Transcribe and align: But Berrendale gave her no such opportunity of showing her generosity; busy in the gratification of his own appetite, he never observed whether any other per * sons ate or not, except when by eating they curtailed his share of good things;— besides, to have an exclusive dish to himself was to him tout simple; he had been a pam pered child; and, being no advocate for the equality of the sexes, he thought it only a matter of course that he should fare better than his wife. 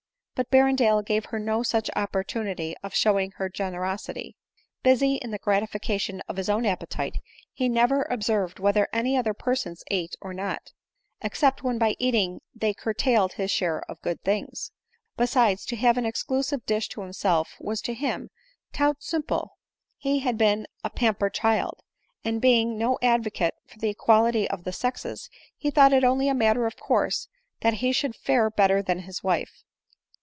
But 0.33 0.49
Berrendale 0.49 1.03
gave 1.05 1.25
her 1.25 1.37
no 1.37 1.61
such 1.61 1.91
opportunity 1.95 2.75
of 2.81 2.95
showing 2.95 3.29
her 3.37 3.47
generosity; 3.47 4.35
busy 4.81 5.17
in 5.17 5.29
the 5.29 5.37
gratification 5.37 6.19
of 6.27 6.37
his 6.37 6.49
own 6.49 6.65
appetite, 6.65 7.19
he 7.53 7.69
never 7.69 8.01
observed 8.09 8.57
whether 8.57 8.87
any 8.91 9.15
other 9.15 9.35
per 9.35 9.53
* 9.55 9.55
sons 9.55 9.83
ate 9.91 10.15
or 10.19 10.33
not, 10.33 10.71
except 11.21 11.61
when 11.61 11.77
by 11.77 11.95
eating 11.99 12.41
they 12.55 12.73
curtailed 12.73 13.33
his 13.33 13.51
share 13.51 13.81
of 13.87 14.01
good 14.01 14.19
things;— 14.23 14.71
besides, 15.15 15.63
to 15.67 15.75
have 15.75 15.95
an 15.95 16.07
exclusive 16.07 16.65
dish 16.65 16.89
to 16.89 17.01
himself 17.01 17.55
was 17.59 17.79
to 17.81 17.93
him 17.93 18.31
tout 18.73 19.03
simple; 19.03 19.59
he 19.95 20.21
had 20.21 20.39
been 20.39 20.65
a 20.83 20.89
pam 20.89 21.13
pered 21.13 21.33
child; 21.33 21.81
and, 22.25 22.41
being 22.41 22.79
no 22.79 22.97
advocate 23.03 23.53
for 23.67 23.77
the 23.77 23.89
equality 23.91 24.49
of 24.49 24.63
the 24.63 24.73
sexes, 24.73 25.29
he 25.55 25.69
thought 25.69 25.93
it 25.93 26.03
only 26.03 26.27
a 26.27 26.33
matter 26.33 26.65
of 26.65 26.77
course 26.77 27.27
that 27.59 27.75
he 27.75 27.91
should 27.91 28.15
fare 28.15 28.49
better 28.49 28.81
than 28.81 29.01
his 29.01 29.21
wife. 29.23 29.63